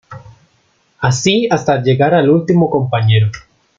Así 0.97 1.47
hasta 1.51 1.83
llegar 1.83 2.15
al 2.15 2.31
último 2.31 2.71
compañero. 2.71 3.29